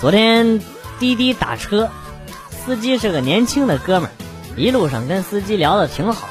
[0.00, 0.60] 昨天
[0.98, 1.90] 滴滴打车，
[2.50, 4.12] 司机是个年轻的哥们儿，
[4.56, 6.30] 一路上跟司机聊得挺好。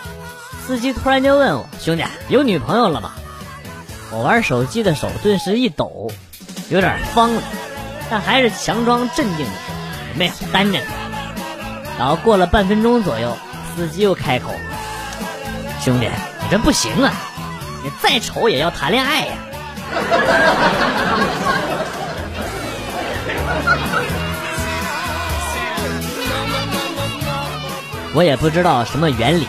[0.66, 3.12] 司机突然就问我：“兄弟，有女朋友了吗？”
[4.12, 6.10] 我玩手机的手顿时一抖，
[6.70, 7.44] 有点慌了，
[8.10, 9.76] 但还是强装镇定的说
[10.18, 10.86] ：“没有，单着呢。”
[12.00, 13.38] 然后过了半分钟左右，
[13.76, 14.52] 司机又开口
[15.80, 17.14] ：“兄弟，你这不行啊，
[17.84, 19.34] 你再丑也要谈恋爱呀。”
[28.16, 29.48] 我也不知道什么原理，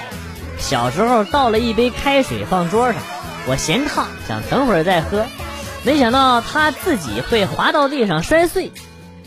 [0.58, 3.02] 小时候倒了一杯开水放桌上，
[3.46, 5.24] 我嫌烫，想等会儿再喝，
[5.82, 8.70] 没想到它自己会滑到地上摔碎。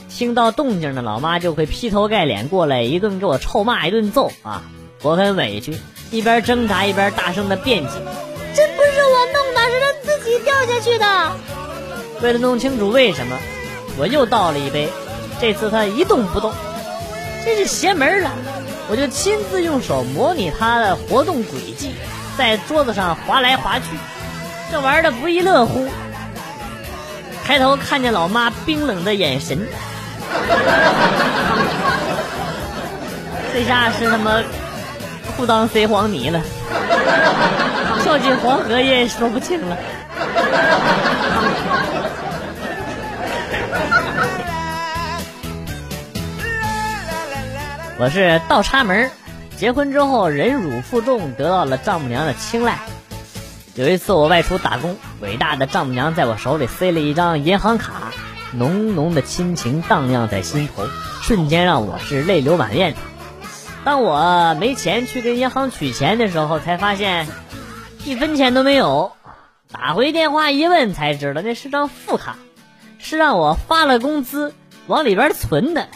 [0.07, 4.61] 听到动静的老妈就会劈头盖脸过来一顿给我臭骂一顿揍啊！
[5.01, 5.75] 我很委屈，
[6.11, 7.89] 一边挣扎一边大声的辩解
[8.55, 11.31] ：“这不是我弄的，是他自己掉下去的。”
[12.21, 13.35] 为了弄清楚为什么，
[13.97, 14.89] 我又倒了一杯，
[15.39, 16.51] 这次他一动不动，
[17.45, 18.31] 真是邪门了。
[18.89, 21.95] 我就亲自用手模拟他的活动轨迹，
[22.37, 23.85] 在桌子上滑来滑去，
[24.71, 25.87] 这玩的不亦乐乎。
[27.45, 29.67] 抬头看见老妈冰冷的眼神，
[33.53, 34.41] 这下是他妈
[35.35, 36.41] 裤裆塞黄泥了，
[38.01, 39.77] 跳进黄河也说不清了。
[47.99, 49.11] 我是倒插门
[49.55, 52.79] 结婚之后忍辱负重，得到了丈母娘的青睐。
[53.75, 58.11] 有一次我外出打工，伟大的丈母娘在我手里塞了一张银行卡，
[58.51, 60.83] 浓浓的亲情荡漾在心头，
[61.21, 62.95] 瞬间让我是泪流满面。
[63.83, 67.27] 当我没钱去跟银行取钱的时候，才发现
[68.05, 69.11] 一分钱都没有。
[69.71, 72.37] 打回电话一问才知道，那是张副卡，
[72.97, 74.53] 是让我发了工资
[74.87, 75.87] 往里边存的。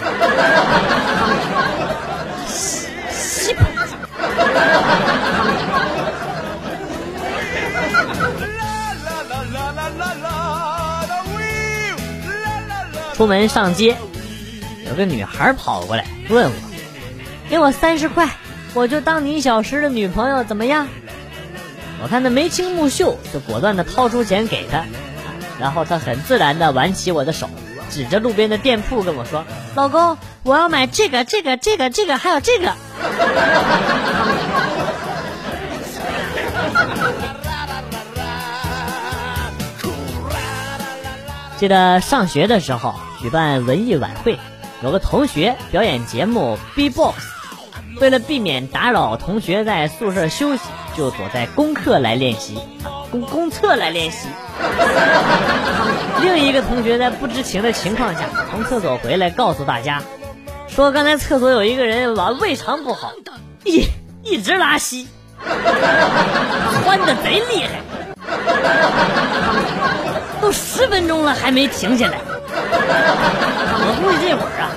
[13.14, 13.98] 出门上街，
[14.88, 16.52] 有个女孩跑过来问我
[17.50, 18.30] ：“给我三十块，
[18.72, 20.88] 我就当你小时的女朋友，怎么样？”
[22.02, 24.86] 我看她眉清目秀，就果断的掏出钱给她，
[25.60, 27.50] 然后她很自然的挽起我的手。
[27.90, 29.44] 指着路边的店铺跟我说
[29.74, 32.74] ：“老公，我要买这个、这个、这个、这个，还有这个。”
[41.56, 44.38] 记得上学的时候举办文艺晚会，
[44.82, 47.16] 有个同学表演节目 B-box，
[48.00, 50.62] 为了避免打扰同学在宿舍休息，
[50.96, 52.58] 就躲在功课来练习，
[53.10, 54.28] 公公厕来练习。
[56.22, 60.02] 另一个同学在不知情的情况下从厕所回来，告诉大家，
[60.68, 63.12] 说刚才厕所有一个人娃胃肠不好，
[63.64, 63.86] 一
[64.22, 65.08] 一直拉稀，
[66.84, 67.80] 窜的贼厉害，
[70.40, 72.18] 都十分钟了还没停下来。
[73.82, 74.70] 我估计这会儿啊，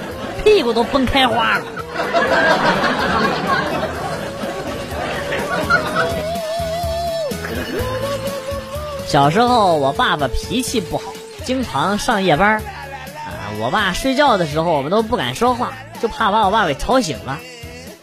[0.44, 1.66] 屁股都崩开花了。
[9.14, 11.14] 小时候我爸爸脾气不好。
[11.46, 17.38] 经常上夜班啊，我爸睡觉的时候我们都不敢说话，就怕把我爸给吵醒了。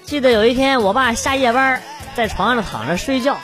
[0.05, 1.83] 记得有一天我爸下夜班，
[2.15, 3.39] 在床上躺着睡觉，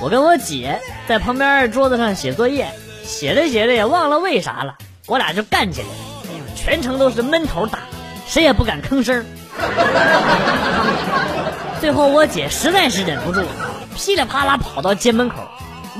[0.00, 2.68] 我跟我姐在旁边桌子上写作业，
[3.02, 4.76] 写着写着也忘了为啥了，
[5.06, 5.94] 我俩就干起来了。
[6.30, 7.80] 哎呀，全程都是闷头打，
[8.28, 9.26] 谁也不敢吭声。
[11.80, 13.42] 最后我姐实在是忍不住，
[13.96, 15.34] 噼里啪啦跑到街门口，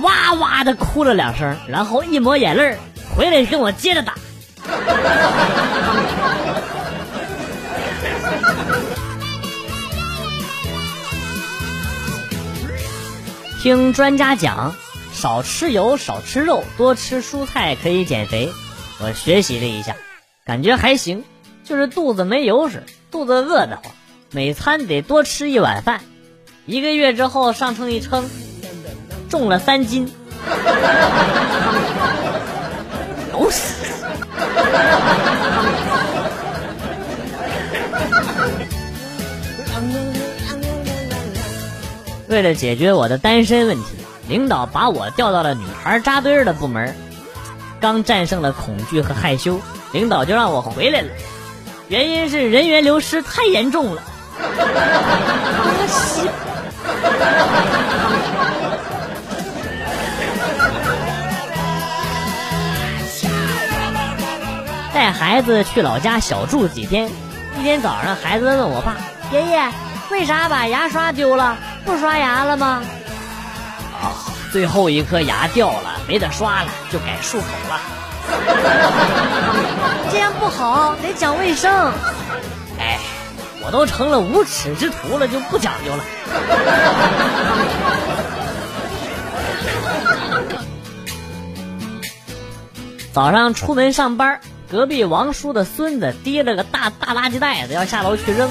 [0.03, 2.77] 哇哇的哭了两声，然后一抹眼泪
[3.17, 4.15] 回来跟我接着打。
[13.63, 14.77] 听专家讲，
[15.13, 18.53] 少吃油，少吃肉，多吃蔬菜可以减肥。
[19.01, 19.97] 我学习了一下，
[20.45, 21.25] 感觉还行，
[21.65, 23.93] 就是肚子没油水，肚子饿得慌，
[24.31, 26.01] 每餐得多吃一碗饭。
[26.65, 28.31] 一个月之后上秤一称，
[29.39, 30.11] 重了三斤。
[42.29, 43.85] 为了解决我的单身问题，
[44.27, 46.97] 领导把我调到了女孩扎堆的部门。
[47.79, 49.61] 刚战胜了恐惧和害羞，
[49.93, 51.09] 领导就让我回来了，
[51.89, 54.03] 原因是人员流失太严重了。
[64.97, 67.11] 带孩子去老家小住几天。
[67.61, 68.97] 一天早上，孩子问我爸
[69.31, 69.71] ：“爷爷，
[70.11, 71.59] 为啥把牙刷丢了？
[71.85, 72.83] 不刷牙了吗？”
[74.01, 74.17] 啊，
[74.51, 77.79] 最后一颗牙掉了，没得刷了，就改漱口了。
[80.11, 81.93] 这样不好，得讲卫生。
[82.79, 82.99] 哎，
[83.63, 86.05] 我都成了无耻之徒了，就不讲究了。
[93.13, 94.41] 早上出门上班，
[94.71, 98.51] 隔壁王叔的孙子提了个大大垃圾袋子要下楼去扔，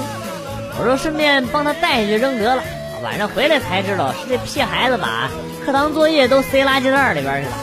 [0.78, 2.62] 我说顺便帮他带下去扔得了。
[3.02, 5.28] 晚上回来才知道是这屁孩子把
[5.64, 7.54] 课堂作业都塞垃圾袋里边去了。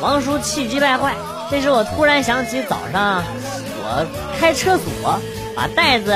[0.00, 1.14] 王叔气急败坏。
[1.50, 3.22] 这时我突然想起早上
[3.78, 4.06] 我
[4.38, 5.20] 开车锁，
[5.54, 6.12] 把袋子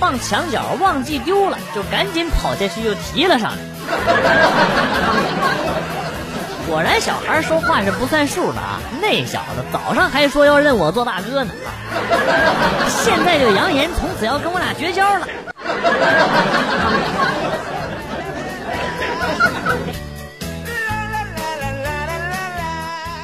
[0.00, 3.58] 放墙角忘记丢了，就赶紧跑下去又提了上来。
[6.68, 8.78] 果然小孩说话是不算数的啊！
[9.00, 11.50] 那小子早上还说要认我做大哥呢，
[12.88, 15.26] 现在就扬言从此要跟我俩绝交了。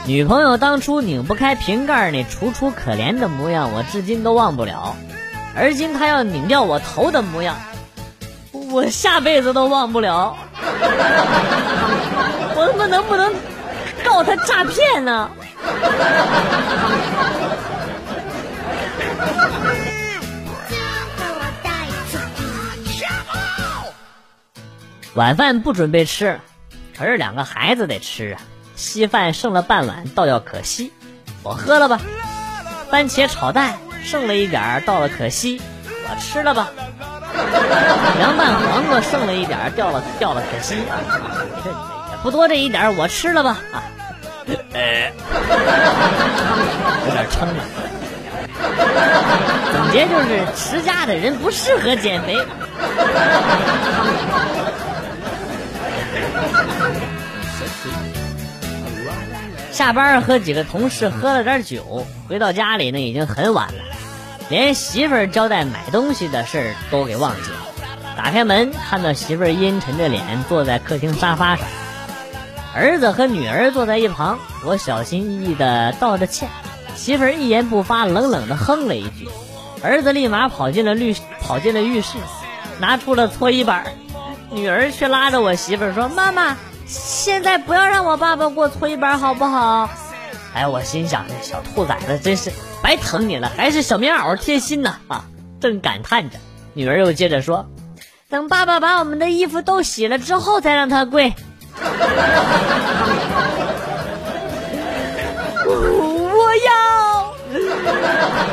[0.06, 4.96] 女朋友当初拧不开瓶盖那楚楚可怜的模样，我至今都忘不了。
[5.55, 7.56] 而今她要拧掉我头的模样，
[8.52, 10.37] 我下辈子都忘不了。
[12.65, 13.33] 能不能不能
[14.05, 15.31] 告他诈骗呢？
[25.15, 26.41] 晚饭不准备吃，
[26.97, 28.41] 可是两个孩子得吃啊。
[28.75, 30.93] 稀饭剩了半碗，倒要可惜，
[31.43, 32.01] 我喝了吧。
[32.91, 36.71] 番茄炒蛋剩了一点儿，倒了可惜，我吃了吧。
[38.19, 40.83] 凉拌黄瓜剩了一点，掉了掉了可惜，
[42.23, 43.59] 不多这一点，我吃了吧。
[43.73, 43.83] 啊，
[44.47, 44.55] 有
[47.13, 47.65] 点撑了。
[49.73, 52.39] 总结就是，持家的人不适合减肥。
[59.71, 63.75] 下班和几个同事喝了点酒，回到家里呢已经很晚了，
[64.49, 67.57] 连媳妇儿交代买东西的事儿都给忘记了。
[68.17, 71.67] 打开门，看到媳妇儿阴沉着脸坐在客厅沙发上，
[72.75, 74.38] 儿子和女儿坐在一旁。
[74.65, 76.49] 我小心翼翼地道着歉，
[76.97, 79.29] 媳妇儿一言不发，冷冷地哼了一句。
[79.82, 82.19] 儿子立马跑进了浴跑进了浴室，
[82.81, 83.87] 拿出了搓衣板，
[84.50, 86.56] 女儿却拉着我媳妇儿说：“妈妈。”
[86.87, 89.88] 现在不要让我爸爸给我搓衣板好不好？
[90.53, 95.25] 哎，我心想这小兔崽子真是白疼你了，还是小棉袄贴心呢啊！
[95.61, 96.37] 正感叹着，
[96.75, 97.67] 女儿又接着说
[98.29, 101.32] ：“等爸爸把我们的衣服都洗了之后，再让他跪。”
[105.67, 106.70] 我要，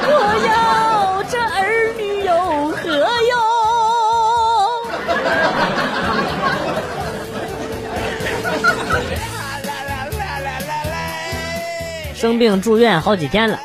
[0.08, 0.12] 我
[0.48, 2.32] 要，这儿女有
[2.72, 2.82] 何
[3.30, 3.38] 用？
[12.16, 13.60] 生病住院好几天了，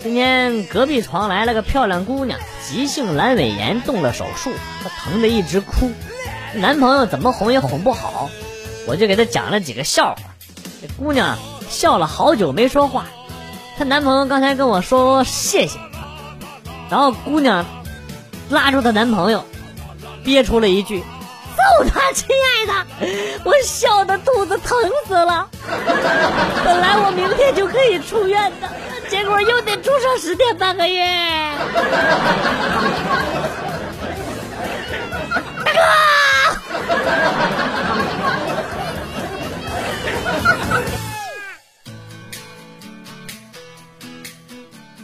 [0.00, 2.38] 今天隔壁床来了个漂亮姑娘，
[2.68, 5.92] 急性阑尾炎动了手术，她疼得一直哭，
[6.54, 8.30] 男朋友怎么哄也哄不好，
[8.88, 10.22] 我就给她讲了几个笑话，
[10.80, 11.36] 这姑娘
[11.68, 13.04] 笑了好久没说话，
[13.76, 15.78] 她男朋友刚才跟我说谢谢，
[16.88, 17.66] 然后姑娘
[18.48, 19.44] 拉住她男朋友，
[20.24, 21.04] 憋出了一句。
[21.58, 22.72] 揍他，亲爱的！
[23.42, 24.78] 我笑的肚子疼
[25.08, 25.48] 死了。
[26.64, 28.68] 本来我明天就可以出院的，
[29.10, 31.04] 结果又得住上十天半个月。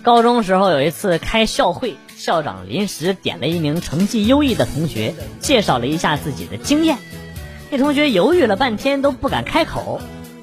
[0.05, 1.97] 高中时候有一次开校会。
[2.15, 6.99] 校长临时点了一名成绩优异的同学，介绍了一下自己的经验。
[7.71, 10.01] 那同学犹豫了半天都不敢开口。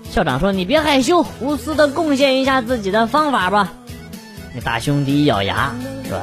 [0.09, 3.71] 校长说：“你别害羞，无私的贡献一下自己的方法吧。”
[4.53, 5.73] 那大兄弟一咬牙
[6.09, 6.19] 说：“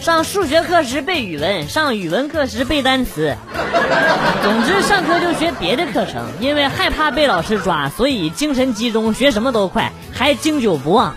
[0.00, 3.36] 上数学课时背语文，上语文课时背单词。
[4.42, 11.14] 总之上课就学别的课程，因为害怕被老师抓，所以精神集中，学什么都快，还经久不忘。”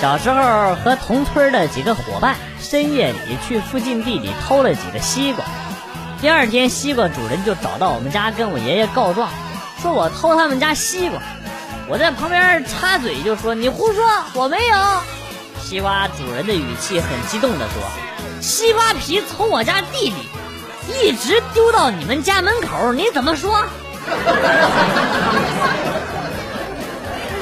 [0.00, 5.44] 小时候和同村的几个伙伴深夜里去附近地里偷了几个西瓜，
[6.22, 9.28] 第二天西瓜主人就找到我们家跟我爷爷告状，
[9.82, 11.20] 说我偷他们家西瓜。
[11.86, 14.02] 我在旁边插嘴就说：“你胡说，
[14.32, 14.76] 我没有。”
[15.60, 17.82] 西瓜主人的语气很激动地说
[18.40, 20.30] ：“西瓜皮从我家地里
[20.88, 23.66] 一直丢到你们家门口，你怎么说？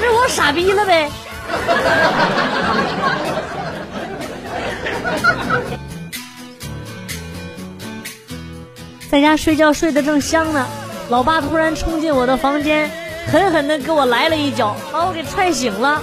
[0.01, 1.09] 这是我傻逼了呗？
[9.09, 10.67] 在家睡觉睡得正香呢，
[11.09, 12.91] 老爸突然冲进我的房间，
[13.31, 15.99] 狠狠的给我来了一脚，把我给踹醒了，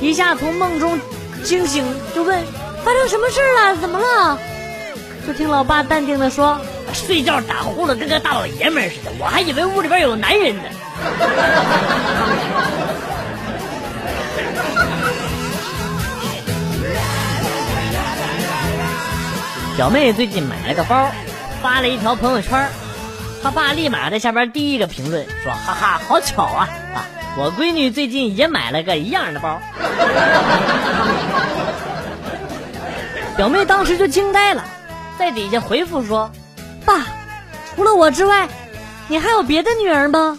[0.00, 0.98] 一下从梦中
[1.44, 1.84] 惊醒，
[2.14, 2.42] 就问
[2.82, 3.76] 发生什么事了？
[3.76, 4.38] 怎么了？
[5.26, 6.58] 就听老爸淡定的说
[6.94, 10.62] ：“睡觉打呼噜跟个大老爷们似的，我还以为屋里边有男人呢。
[19.76, 21.08] ”表妹最近买了个包。
[21.62, 22.68] 发了一条朋友圈，
[23.42, 27.04] 她爸立马在下边第一个评论说：“哈哈，好巧啊啊！
[27.36, 29.60] 我闺女最近也买了个一样的包。”
[33.36, 34.64] 表妹当时就惊呆了，
[35.18, 36.30] 在底下回复说
[36.86, 37.04] ：“爸，
[37.74, 38.48] 除了我之外，
[39.08, 40.38] 你还有别的女儿吗？”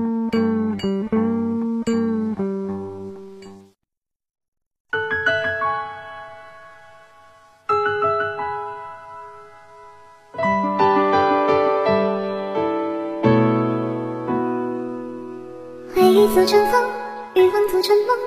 [16.41, 16.89] 组成风，
[17.35, 18.17] 欲望组成梦，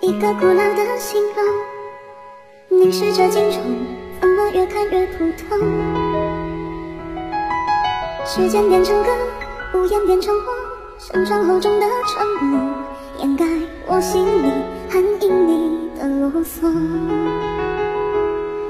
[0.00, 3.60] 一个古老的形容，凝视着镜中，
[4.20, 5.56] 怎么越看越普通。
[8.26, 9.12] 时间变成歌，
[9.74, 10.52] 无言变成火，
[10.98, 12.74] 盛装厚重的沉默，
[13.18, 13.46] 掩盖
[13.86, 14.50] 我心里
[14.90, 16.62] 很隐秘的啰嗦。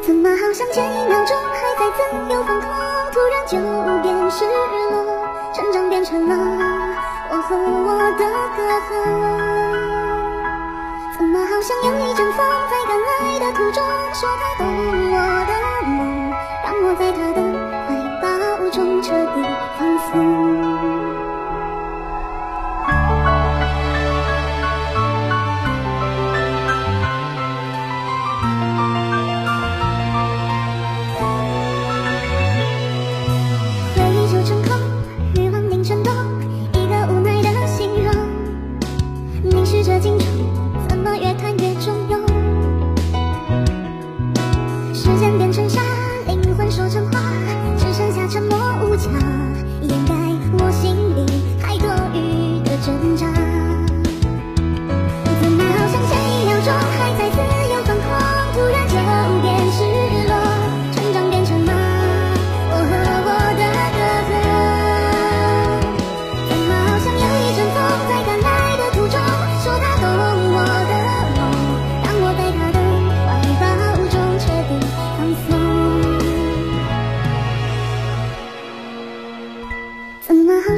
[0.03, 2.69] 怎么好像前一秒钟还在自由放空，
[3.15, 3.57] 突然就
[4.03, 6.70] 变失落，成长变成了。
[7.33, 8.25] 我和我的
[8.57, 8.61] 隔
[8.91, 8.91] 阂，
[11.17, 13.81] 怎么好像有一阵风在赶来的途中，
[14.13, 14.67] 说它懂
[15.13, 15.17] 我？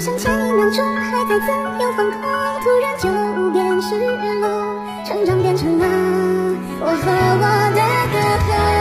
[0.02, 1.46] 像前一秒钟还在自
[1.80, 2.20] 由放空，
[2.60, 3.94] 突然就变失
[4.40, 4.82] 落。
[5.06, 5.86] 成长变成了
[6.80, 7.80] 我和我的
[8.10, 8.71] 歌。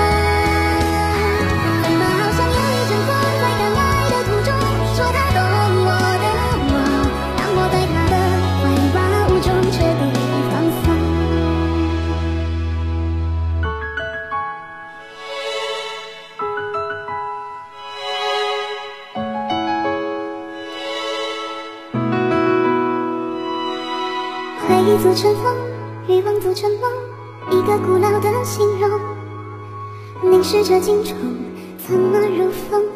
[25.01, 25.55] 组成风，
[26.07, 26.91] 欲望组成梦，
[27.49, 28.99] 一个古老的形容，
[30.21, 31.17] 凝视着镜中，
[31.87, 32.90] 怎么如风。